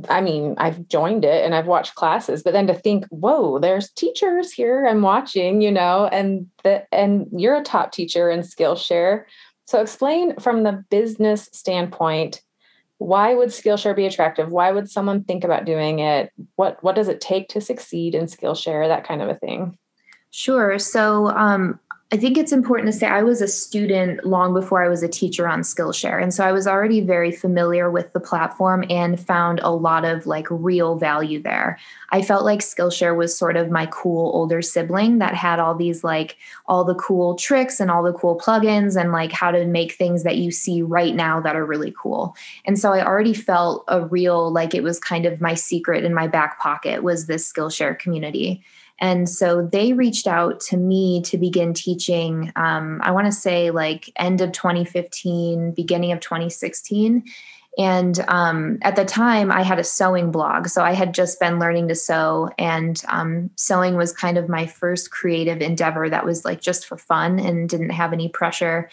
[0.09, 3.90] I mean, I've joined it and I've watched classes, but then to think, whoa, there's
[3.90, 9.24] teachers here I'm watching, you know, and the and you're a top teacher in Skillshare.
[9.66, 12.40] So explain from the business standpoint,
[12.98, 14.50] why would Skillshare be attractive?
[14.50, 16.33] Why would someone think about doing it?
[16.57, 18.88] What what does it take to succeed in Skillshare?
[18.88, 19.76] That kind of a thing.
[20.31, 20.78] Sure.
[20.78, 21.78] So um,
[22.12, 25.09] I think it's important to say I was a student long before I was a
[25.09, 26.22] teacher on Skillshare.
[26.22, 30.27] And so I was already very familiar with the platform and found a lot of
[30.27, 31.79] like real value there.
[32.11, 36.05] I felt like Skillshare was sort of my cool older sibling that had all these
[36.05, 39.92] like all the cool tricks and all the cool plugins and like how to make
[39.92, 42.37] things that you see right now that are really cool.
[42.66, 46.12] And so I already felt a real like it was kind of my secret in
[46.12, 48.62] my back pocket was this Skillshare community.
[49.00, 53.70] And so they reached out to me to begin teaching, um, I want to say
[53.70, 57.24] like end of 2015, beginning of 2016.
[57.78, 60.68] And um, at the time, I had a sewing blog.
[60.68, 64.66] So I had just been learning to sew, and um, sewing was kind of my
[64.66, 68.90] first creative endeavor that was like just for fun and didn't have any pressure.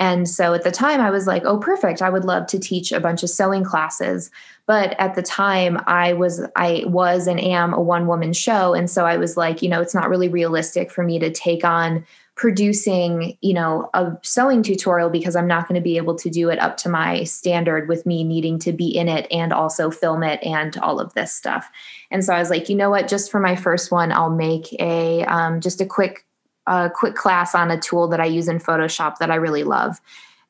[0.00, 2.00] And so at the time, I was like, oh, perfect.
[2.00, 4.30] I would love to teach a bunch of sewing classes.
[4.66, 8.72] But at the time i was i was and am a one woman show.
[8.72, 11.64] And so i was like you know it's not really realistic for me to take
[11.64, 12.04] on
[12.36, 16.48] producing you know a sewing tutorial because i'm not going to be able to do
[16.48, 20.22] it up to my standard with me needing to be in it and also film
[20.22, 21.68] it and all of this stuff.
[22.10, 23.08] And so i was like you know what?
[23.08, 26.24] Just for my first one i'll make a um, just a quick
[26.66, 30.00] a quick class on a tool that i use in photoshop that i really love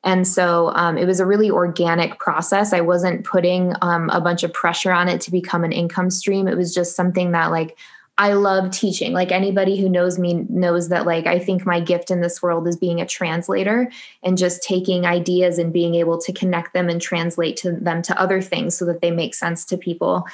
[0.03, 2.73] and so um, it was a really organic process.
[2.73, 6.49] I wasn't putting um, a bunch of pressure on it to become an income stream.
[6.49, 7.77] It was just something that, like,
[8.21, 9.15] I love teaching.
[9.15, 12.69] Like anybody who knows me knows that like I think my gift in this world
[12.69, 13.91] is being a translator
[14.23, 18.21] and just taking ideas and being able to connect them and translate to them to
[18.21, 20.27] other things so that they make sense to people.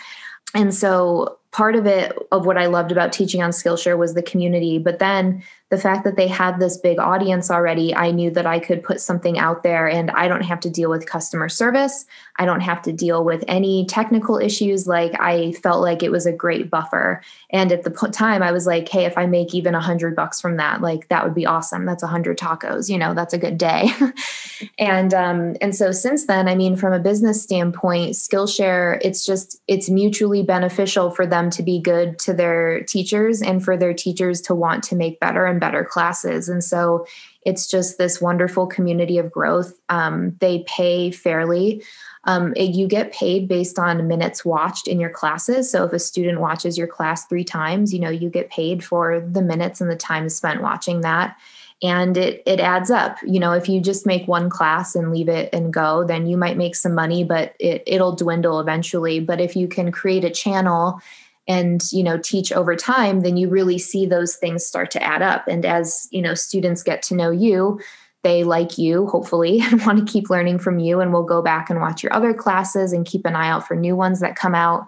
[0.52, 4.22] And so part of it of what I loved about teaching on Skillshare was the
[4.22, 8.46] community, but then the fact that they had this big audience already, I knew that
[8.46, 12.06] I could put something out there and I don't have to deal with customer service.
[12.38, 14.86] I don't have to deal with any technical issues.
[14.86, 17.20] Like I felt like it was a great buffer.
[17.50, 20.40] And at the time, I was like, hey, if I make even a hundred bucks
[20.40, 21.84] from that, like that would be awesome.
[21.84, 23.90] That's a hundred tacos, you know, that's a good day.
[24.78, 29.60] and um, and so since then, I mean, from a business standpoint, Skillshare, it's just
[29.66, 34.40] it's mutually beneficial for them to be good to their teachers and for their teachers
[34.42, 36.48] to want to make better and better classes.
[36.48, 37.06] And so
[37.42, 39.78] it's just this wonderful community of growth.
[39.88, 41.82] Um, they pay fairly.
[42.24, 45.70] Um, it, you get paid based on minutes watched in your classes.
[45.70, 49.20] So if a student watches your class three times, you know you get paid for
[49.20, 51.36] the minutes and the time spent watching that
[51.82, 55.28] and it it adds up you know if you just make one class and leave
[55.28, 59.40] it and go then you might make some money but it it'll dwindle eventually but
[59.40, 61.00] if you can create a channel
[61.48, 65.22] and you know teach over time then you really see those things start to add
[65.22, 65.46] up.
[65.48, 67.80] And as you know students get to know you
[68.26, 71.00] they like you hopefully and want to keep learning from you.
[71.00, 73.76] And will go back and watch your other classes and keep an eye out for
[73.76, 74.86] new ones that come out.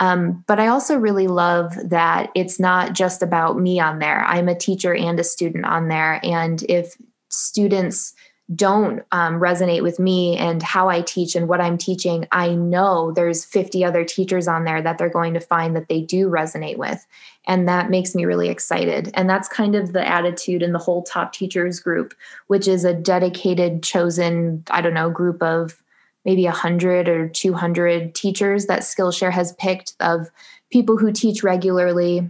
[0.00, 4.24] Um, but i also really love that it's not just about me on there.
[4.24, 6.20] I'm a teacher and a student on there.
[6.24, 6.96] And if
[7.28, 8.12] students
[8.54, 13.10] don't um, resonate with me and how I teach and what I'm teaching, I know
[13.12, 16.76] there's 50 other teachers on there that they're going to find that they do resonate
[16.76, 17.06] with.
[17.46, 19.10] And that makes me really excited.
[19.14, 22.12] And that's kind of the attitude in the whole top teachers group,
[22.48, 25.82] which is a dedicated, chosen, I don't know, group of
[26.26, 30.30] maybe 100 or 200 teachers that Skillshare has picked of
[30.70, 32.28] people who teach regularly.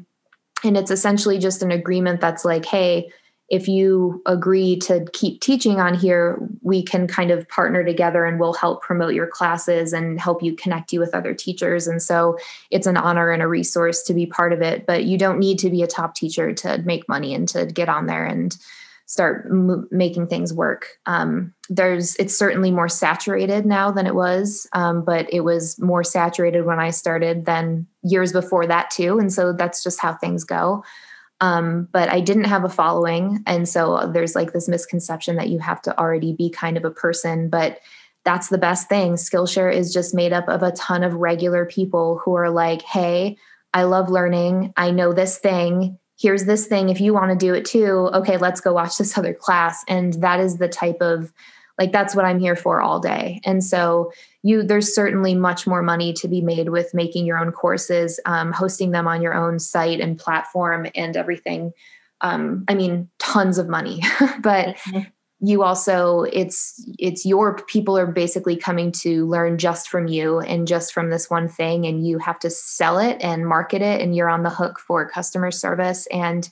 [0.62, 3.10] And it's essentially just an agreement that's like, hey,
[3.48, 8.40] if you agree to keep teaching on here, we can kind of partner together and
[8.40, 11.86] we'll help promote your classes and help you connect you with other teachers.
[11.86, 12.38] And so
[12.70, 14.86] it's an honor and a resource to be part of it.
[14.86, 17.88] But you don't need to be a top teacher to make money and to get
[17.88, 18.56] on there and
[19.06, 20.88] start m- making things work.
[21.04, 26.02] Um, there's it's certainly more saturated now than it was, um, but it was more
[26.02, 29.18] saturated when I started than years before that too.
[29.18, 30.82] And so that's just how things go.
[31.40, 33.42] Um, but I didn't have a following.
[33.46, 36.90] And so there's like this misconception that you have to already be kind of a
[36.90, 37.48] person.
[37.48, 37.80] But
[38.24, 39.14] that's the best thing.
[39.14, 43.36] Skillshare is just made up of a ton of regular people who are like, hey,
[43.74, 44.72] I love learning.
[44.76, 45.98] I know this thing.
[46.18, 46.88] Here's this thing.
[46.88, 49.84] If you want to do it too, okay, let's go watch this other class.
[49.88, 51.32] And that is the type of
[51.78, 53.40] like that's what i'm here for all day.
[53.44, 57.52] And so you there's certainly much more money to be made with making your own
[57.52, 61.72] courses um, hosting them on your own site and platform and everything.
[62.20, 64.00] Um, i mean tons of money
[64.40, 65.00] but mm-hmm.
[65.40, 70.66] you also it's it's your people are basically coming to learn just from you and
[70.66, 74.14] just from this one thing and you have to sell it and market it and
[74.14, 76.06] you're on the hook for customer service.
[76.06, 76.48] And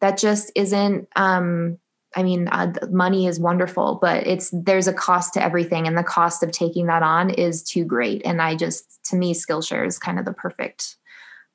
[0.00, 1.78] that just isn't um,
[2.16, 6.04] I mean, uh, money is wonderful, but it's there's a cost to everything, and the
[6.04, 8.22] cost of taking that on is too great.
[8.24, 10.96] And I just, to me, Skillshare is kind of the perfect,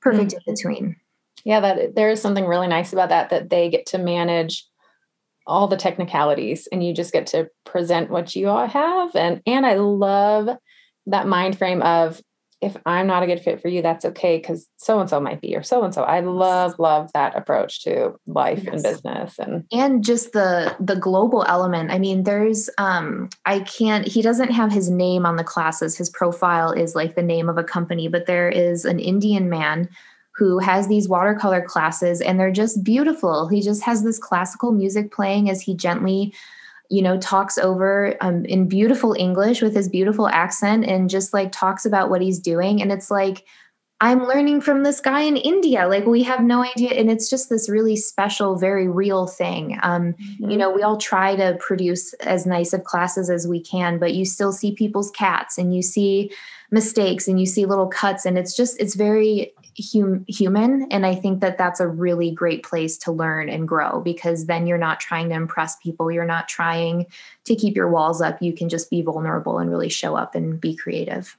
[0.02, 0.50] perfect mm-hmm.
[0.50, 0.96] in between.
[1.46, 4.66] Yeah, that there is something really nice about that that they get to manage
[5.48, 9.16] all the technicalities, and you just get to present what you all have.
[9.16, 10.50] And and I love
[11.06, 12.22] that mind frame of
[12.62, 15.40] if I'm not a good fit for you, that's okay because so and so might
[15.40, 16.04] be, or so and so.
[16.04, 18.74] I love, love that approach to life yes.
[18.74, 21.92] and business and and just the the global element.
[21.92, 25.98] I mean, there's um I can't he doesn't have his name on the classes.
[25.98, 29.88] His profile is like the name of a company, but there is an Indian man
[30.36, 33.48] who has these watercolor classes and they're just beautiful.
[33.48, 36.34] He just has this classical music playing as he gently
[36.90, 41.52] you know, talks over um, in beautiful English with his beautiful accent and just like
[41.52, 42.82] talks about what he's doing.
[42.82, 43.46] And it's like,
[44.02, 45.86] I'm learning from this guy in India.
[45.88, 46.92] Like, we have no idea.
[46.92, 49.78] And it's just this really special, very real thing.
[49.84, 50.50] Um, mm-hmm.
[50.50, 54.14] You know, we all try to produce as nice of classes as we can, but
[54.14, 56.32] you still see people's cats and you see
[56.72, 58.26] mistakes and you see little cuts.
[58.26, 60.88] And it's just, it's very hum- human.
[60.92, 64.68] And I think that that's a really great place to learn and grow because then
[64.68, 66.12] you're not trying to impress people.
[66.12, 67.06] You're not trying
[67.46, 68.42] to keep your walls up.
[68.42, 71.38] You can just be vulnerable and really show up and be creative.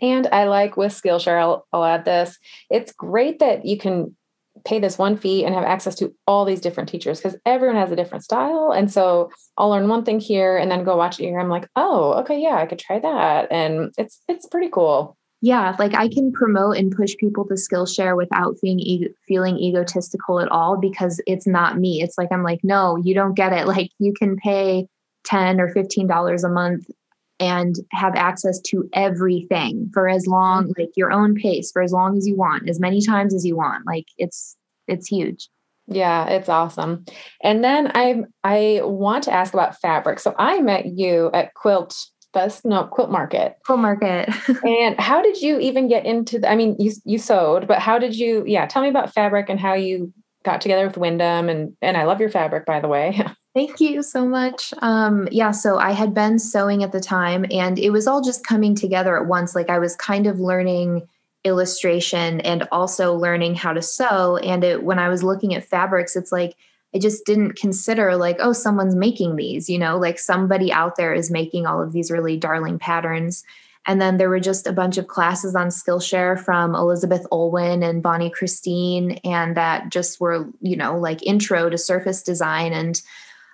[0.00, 2.38] And I like with Skillshare, I'll, I'll add this.
[2.70, 4.16] It's great that you can
[4.64, 7.90] pay this one fee and have access to all these different teachers because everyone has
[7.90, 8.72] a different style.
[8.72, 11.38] And so I'll learn one thing here and then go watch it here.
[11.38, 13.50] I'm like, oh, okay, yeah, I could try that.
[13.50, 15.16] And it's it's pretty cool.
[15.42, 20.40] Yeah like i can promote and push people to skillshare without being e- feeling egotistical
[20.40, 23.66] at all because it's not me it's like i'm like no you don't get it
[23.74, 24.86] like you can pay
[25.24, 26.86] 10 or 15 dollars a month
[27.40, 30.80] and have access to everything for as long mm-hmm.
[30.80, 33.56] like your own pace for as long as you want as many times as you
[33.56, 34.56] want like it's
[34.88, 35.48] it's huge
[35.88, 37.04] yeah, it's awesome.
[37.42, 40.20] And then I I want to ask about fabric.
[40.20, 41.94] So I met you at Quilt
[42.32, 43.58] Fest, no Quilt Market.
[43.64, 44.28] Quilt Market.
[44.64, 47.98] and how did you even get into the, I mean, you you sewed, but how
[47.98, 50.12] did you yeah, tell me about fabric and how you
[50.44, 53.20] got together with Windham and and I love your fabric by the way.
[53.54, 54.72] Thank you so much.
[54.80, 58.46] Um, yeah, so I had been sewing at the time and it was all just
[58.46, 59.54] coming together at once.
[59.54, 61.06] Like I was kind of learning
[61.44, 64.38] illustration and also learning how to sew.
[64.38, 66.56] And it, when I was looking at fabrics, it's like
[66.94, 71.14] I just didn't consider like, oh, someone's making these, you know, like somebody out there
[71.14, 73.44] is making all of these really darling patterns.
[73.86, 78.02] And then there were just a bunch of classes on Skillshare from Elizabeth Olwen and
[78.02, 82.72] Bonnie Christine, and that just were, you know, like intro to surface design.
[82.72, 83.02] And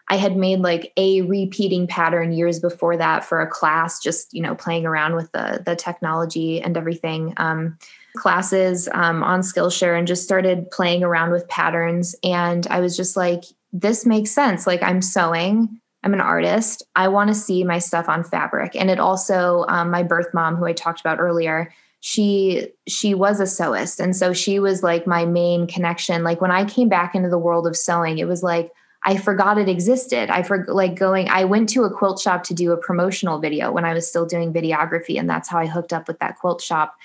[0.09, 4.43] I had made like a repeating pattern years before that for a class, just you
[4.43, 7.33] know, playing around with the the technology and everything.
[7.39, 7.79] Um,
[8.17, 12.15] classes um, on Skillshare and just started playing around with patterns.
[12.23, 14.67] And I was just like, this makes sense.
[14.67, 15.81] Like I'm sewing.
[16.05, 16.83] I'm an artist.
[16.95, 18.77] I want to see my stuff on fabric.
[18.77, 23.41] And it also, um, my birth mom, who I talked about earlier, she she was
[23.41, 27.13] a sewist and so she was like my main connection like when i came back
[27.13, 28.71] into the world of sewing it was like
[29.05, 30.29] I forgot it existed.
[30.29, 33.71] I for like going, I went to a quilt shop to do a promotional video
[33.71, 35.19] when I was still doing videography.
[35.19, 36.97] And that's how I hooked up with that quilt shop.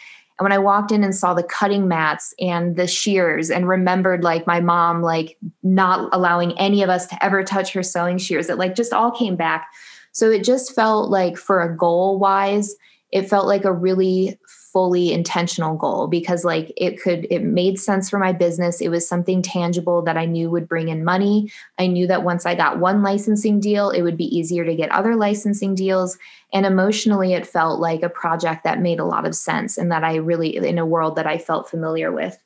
[0.44, 4.26] And when I walked in and saw the cutting mats and the shears and remembered
[4.26, 8.50] like my mom, like not allowing any of us to ever touch her sewing shears,
[8.50, 9.70] it like just all came back.
[10.12, 12.76] So it just felt like for a goal wise,
[13.14, 14.38] it felt like a really
[14.74, 18.82] fully intentional goal because like it could it made sense for my business.
[18.82, 21.52] It was something tangible that i knew would bring in money.
[21.78, 24.92] I knew that once i got one licensing deal it would be easier to get
[24.92, 26.18] other licensing deals.
[26.52, 30.04] And emotionally it felt like a project that made a lot of sense and that
[30.04, 32.38] i really in a world that i felt familiar with.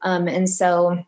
[0.00, 1.04] Um, and so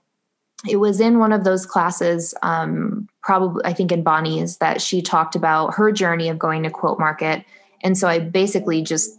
[0.68, 5.00] it was in one of those classes um, probably i think in bonnie's that she
[5.00, 7.42] talked about her journey of going to quilt market.
[7.82, 9.18] And so i basically just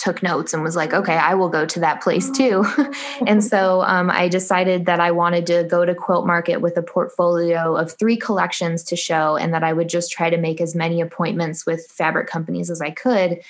[0.00, 2.64] took notes and was like, okay, I will go to that place too.
[3.26, 6.82] and so um, I decided that I wanted to go to Quilt Market with a
[6.82, 10.74] portfolio of three collections to show, and that I would just try to make as
[10.74, 13.40] many appointments with fabric companies as I could.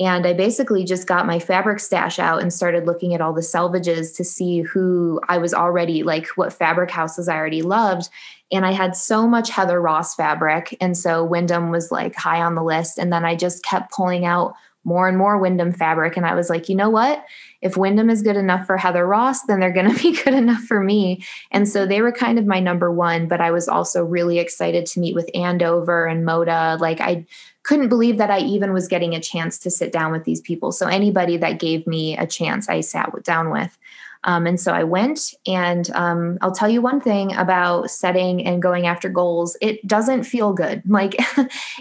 [0.00, 3.40] And I basically just got my fabric stash out and started looking at all the
[3.40, 8.08] selvages to see who I was already like, what fabric houses I already loved.
[8.52, 10.76] And I had so much Heather Ross fabric.
[10.80, 12.96] And so Windham was like high on the list.
[12.96, 16.16] And then I just kept pulling out more and more Windham fabric.
[16.16, 17.24] And I was like, you know what?
[17.60, 20.62] If Windham is good enough for Heather Ross, then they're going to be good enough
[20.62, 21.24] for me.
[21.50, 24.86] And so they were kind of my number one, but I was also really excited
[24.86, 26.78] to meet with Andover and Moda.
[26.78, 27.26] Like I
[27.64, 30.72] couldn't believe that I even was getting a chance to sit down with these people.
[30.72, 33.76] So anybody that gave me a chance, I sat down with.
[34.24, 38.60] Um, and so I went, and um, I'll tell you one thing about setting and
[38.60, 39.56] going after goals.
[39.60, 40.82] It doesn't feel good.
[40.98, 41.14] Like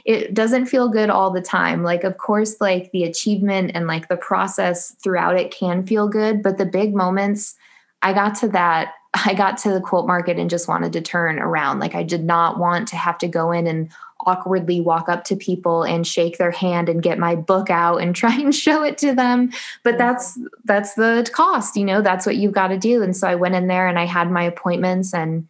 [0.06, 1.82] it doesn't feel good all the time.
[1.82, 6.44] Like, of course, like the achievement and like the process throughout it can feel good,
[6.44, 7.56] but the big moments,
[8.04, 8.94] I got to that.
[9.26, 11.80] I got to the quilt market and just wanted to turn around.
[11.80, 13.90] Like, I did not want to have to go in and
[14.28, 18.16] awkwardly walk up to people and shake their hand and get my book out and
[18.24, 19.52] try and show it to them.
[19.84, 23.02] But that's that's the cost you know that's what you've got to do.
[23.02, 25.48] And so i went in there and i had my appointments and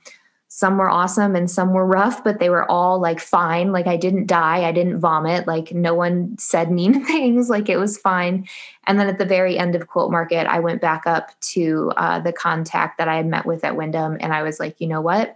[0.49, 3.71] some were awesome and some were rough but they were all like fine.
[3.71, 4.63] Like i didn't die.
[4.63, 5.47] I didn't vomit.
[5.47, 7.49] Like no one said mean things.
[7.49, 8.47] Like it was fine.
[8.85, 12.19] And then at the very end of quilt market i went back up to uh,
[12.19, 15.01] the contact that i had met with at windham and i was like you know
[15.01, 15.35] what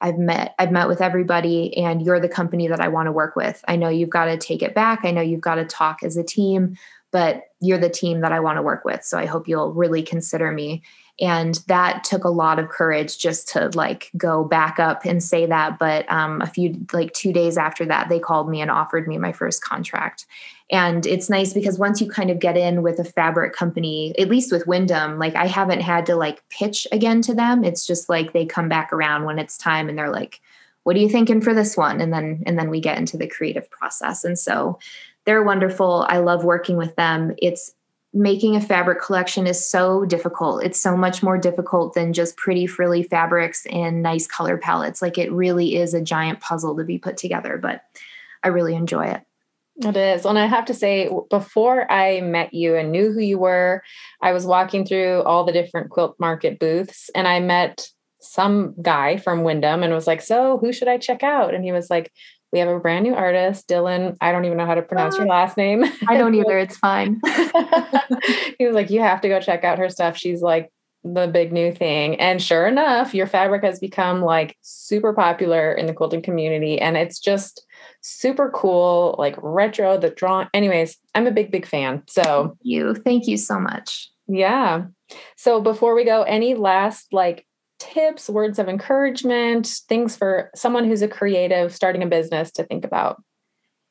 [0.00, 3.36] I've met I've met with everybody and you're the company that I want to work
[3.36, 3.64] with.
[3.66, 5.00] I know you've got to take it back.
[5.04, 6.76] I know you've got to talk as a team,
[7.10, 9.04] but you're the team that I want to work with.
[9.04, 10.82] So I hope you'll really consider me.
[11.20, 15.46] And that took a lot of courage just to like go back up and say
[15.46, 15.78] that.
[15.78, 19.18] But um, a few like two days after that, they called me and offered me
[19.18, 20.26] my first contract.
[20.70, 24.28] And it's nice because once you kind of get in with a fabric company, at
[24.28, 27.64] least with Windham, like I haven't had to like pitch again to them.
[27.64, 30.42] It's just like they come back around when it's time and they're like,
[30.82, 32.00] what are you thinking for this one?
[32.00, 34.24] And then and then we get into the creative process.
[34.24, 34.78] And so
[35.24, 36.06] they're wonderful.
[36.08, 37.34] I love working with them.
[37.38, 37.74] It's
[38.14, 40.64] making a fabric collection is so difficult.
[40.64, 45.02] It's so much more difficult than just pretty frilly fabrics and nice color palettes.
[45.02, 47.84] Like it really is a giant puzzle to be put together, but
[48.42, 49.22] I really enjoy it.
[49.80, 50.24] It is.
[50.24, 53.82] And I have to say, before I met you and knew who you were,
[54.20, 57.88] I was walking through all the different quilt market booths and I met
[58.20, 61.54] some guy from Windham and was like, So who should I check out?
[61.54, 62.12] And he was like,
[62.52, 64.16] We have a brand new artist, Dylan.
[64.20, 65.84] I don't even know how to pronounce your ah, last name.
[66.08, 66.58] I don't either.
[66.58, 67.20] It's fine.
[68.58, 70.16] he was like, You have to go check out her stuff.
[70.16, 70.72] She's like
[71.04, 72.20] the big new thing.
[72.20, 76.80] And sure enough, your fabric has become like super popular in the quilting community.
[76.80, 77.64] And it's just
[78.00, 80.48] super cool, like retro, the drawn.
[80.54, 82.02] Anyways, I'm a big, big fan.
[82.08, 82.94] So Thank you.
[82.94, 84.10] Thank you so much.
[84.26, 84.84] Yeah.
[85.36, 87.46] So before we go, any last like
[87.78, 92.84] tips, words of encouragement, things for someone who's a creative starting a business to think
[92.84, 93.22] about?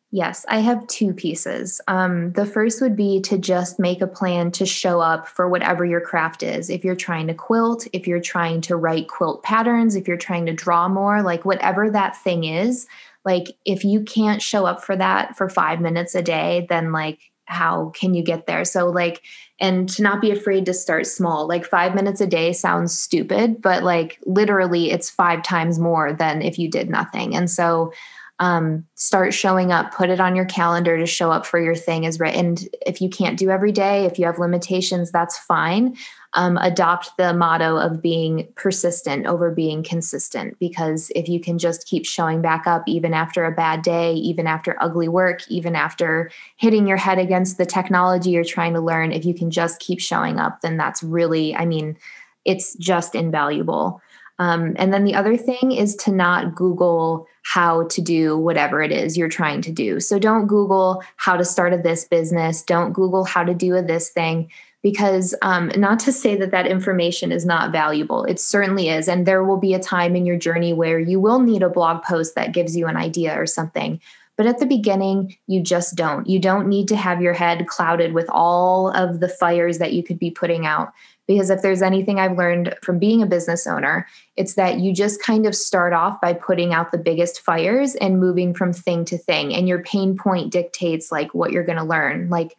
[0.10, 1.82] Yes, I have two pieces.
[1.89, 5.84] Um, the first would be to just make a plan to show up for whatever
[5.84, 6.70] your craft is.
[6.70, 10.45] If you're trying to quilt, if you're trying to write quilt patterns, if you're trying
[10.45, 12.88] to draw more, like whatever that thing is,
[13.28, 17.19] like if you can't show up for that for five minutes a day, then like
[17.43, 18.63] how can you get there?
[18.65, 19.21] So, like,
[19.59, 21.47] and to not be afraid to start small.
[21.47, 26.41] Like, five minutes a day sounds stupid, but like literally, it's five times more than
[26.41, 27.36] if you did nothing.
[27.36, 27.91] And so,
[28.39, 32.03] um, start showing up put it on your calendar to show up for your thing
[32.03, 35.97] is and if you can't do every day if you have limitations that's fine
[36.34, 41.88] um, adopt the motto of being persistent over being consistent because if you can just
[41.88, 46.30] keep showing back up even after a bad day even after ugly work even after
[46.57, 49.99] hitting your head against the technology you're trying to learn if you can just keep
[49.99, 51.97] showing up then that's really i mean
[52.45, 54.01] it's just invaluable
[54.39, 58.91] um, and then the other thing is to not Google how to do whatever it
[58.91, 59.99] is you're trying to do.
[59.99, 62.61] So don't Google how to start a this business.
[62.61, 64.51] Don't Google how to do a this thing
[64.88, 69.25] because um, not to say that that information is not valuable it certainly is and
[69.25, 72.35] there will be a time in your journey where you will need a blog post
[72.35, 73.99] that gives you an idea or something
[74.38, 78.13] but at the beginning you just don't you don't need to have your head clouded
[78.13, 80.93] with all of the fires that you could be putting out
[81.27, 84.07] because if there's anything I've learned from being a business owner,
[84.38, 88.21] it's that you just kind of start off by putting out the biggest fires and
[88.21, 89.53] moving from thing to thing.
[89.53, 92.29] And your pain point dictates like what you're going to learn.
[92.29, 92.55] Like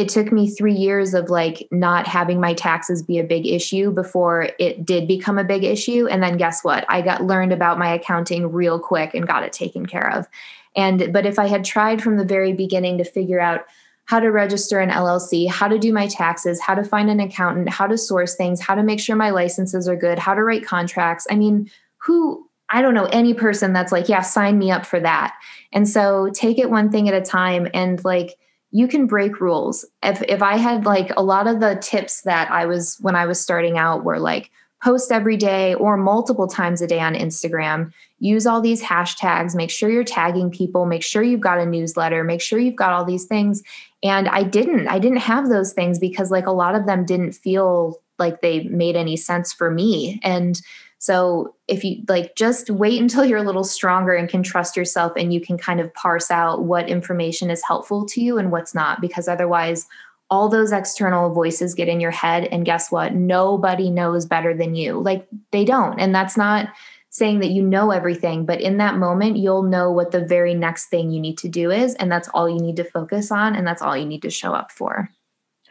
[0.00, 3.90] it took me three years of like not having my taxes be a big issue
[3.90, 6.06] before it did become a big issue.
[6.06, 6.86] And then guess what?
[6.88, 10.26] I got learned about my accounting real quick and got it taken care of.
[10.74, 13.66] And but if I had tried from the very beginning to figure out
[14.06, 17.68] how to register an LLC, how to do my taxes, how to find an accountant,
[17.68, 20.64] how to source things, how to make sure my licenses are good, how to write
[20.64, 21.26] contracts.
[21.30, 24.98] I mean, who I don't know any person that's like, yeah, sign me up for
[24.98, 25.34] that.
[25.72, 28.38] And so take it one thing at a time and like
[28.72, 29.84] you can break rules.
[30.02, 33.26] If if I had like a lot of the tips that I was when I
[33.26, 34.50] was starting out were like
[34.82, 37.92] post every day or multiple times a day on Instagram.
[38.18, 42.24] Use all these hashtags, make sure you're tagging people, make sure you've got a newsletter,
[42.24, 43.62] make sure you've got all these things.
[44.02, 44.88] And I didn't.
[44.88, 48.64] I didn't have those things because like a lot of them didn't feel like they
[48.64, 50.20] made any sense for me.
[50.22, 50.60] And
[51.00, 55.12] so if you like just wait until you're a little stronger and can trust yourself
[55.16, 58.74] and you can kind of parse out what information is helpful to you and what's
[58.74, 59.86] not because otherwise
[60.28, 63.14] all those external voices get in your head and guess what?
[63.14, 65.00] Nobody knows better than you.
[65.00, 65.98] Like they don't.
[65.98, 66.68] And that's not
[67.08, 70.86] saying that you know everything but in that moment you'll know what the very next
[70.86, 73.66] thing you need to do is and that's all you need to focus on and
[73.66, 75.10] that's all you need to show up for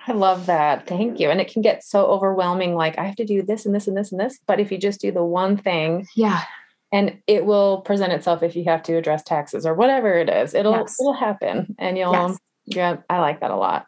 [0.08, 0.88] I love that.
[0.88, 1.30] Thank you.
[1.30, 3.98] And it can get so overwhelming like I have to do this and this and
[3.98, 6.44] this and this, but if you just do the one thing, yeah.
[6.92, 10.56] And it will present itself if you have to address taxes or whatever it is.
[10.56, 10.98] It'll yes.
[11.00, 12.38] it'll happen and you'll yes.
[12.66, 13.86] yeah, I like that a lot.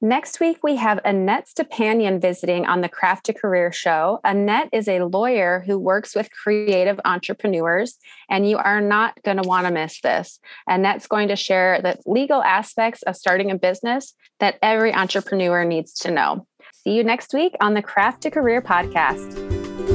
[0.00, 4.20] Next week, we have Annette Stepanian visiting on the Craft to Career show.
[4.22, 7.96] Annette is a lawyer who works with creative entrepreneurs,
[8.28, 10.40] and you are not going to want to miss this.
[10.68, 15.94] Annette's going to share the legal aspects of starting a business that every entrepreneur needs
[16.00, 16.46] to know.
[16.72, 19.93] See you next week on the Craft to Career podcast.